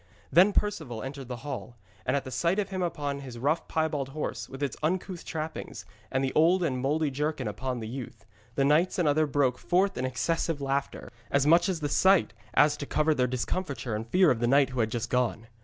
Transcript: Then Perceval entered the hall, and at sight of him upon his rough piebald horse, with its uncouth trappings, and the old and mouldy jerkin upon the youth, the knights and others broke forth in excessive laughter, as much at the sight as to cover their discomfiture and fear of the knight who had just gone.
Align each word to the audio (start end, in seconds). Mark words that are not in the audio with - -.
Then 0.31 0.51
Perceval 0.51 1.03
entered 1.03 1.27
the 1.27 1.35
hall, 1.45 1.77
and 2.07 2.17
at 2.17 2.33
sight 2.33 2.57
of 2.57 2.69
him 2.69 2.81
upon 2.81 3.19
his 3.19 3.37
rough 3.37 3.67
piebald 3.67 4.09
horse, 4.09 4.49
with 4.49 4.63
its 4.63 4.75
uncouth 4.81 5.23
trappings, 5.23 5.85
and 6.11 6.23
the 6.23 6.33
old 6.33 6.63
and 6.63 6.79
mouldy 6.81 7.11
jerkin 7.11 7.47
upon 7.47 7.79
the 7.81 7.87
youth, 7.87 8.25
the 8.55 8.65
knights 8.65 8.97
and 8.97 9.07
others 9.07 9.29
broke 9.29 9.59
forth 9.59 9.99
in 9.99 10.05
excessive 10.05 10.59
laughter, 10.59 11.11
as 11.29 11.45
much 11.45 11.69
at 11.69 11.81
the 11.81 11.87
sight 11.87 12.33
as 12.55 12.75
to 12.77 12.87
cover 12.87 13.13
their 13.13 13.27
discomfiture 13.27 13.93
and 13.95 14.07
fear 14.09 14.31
of 14.31 14.39
the 14.39 14.47
knight 14.47 14.71
who 14.71 14.79
had 14.79 14.89
just 14.89 15.11
gone. 15.11 15.45